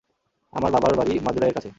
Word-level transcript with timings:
আমার 0.53 0.71
বাবার 0.71 0.93
বাড়ি 0.95 1.13
মাদুরাইয়ের 1.19 1.55
কাছে। 1.57 1.69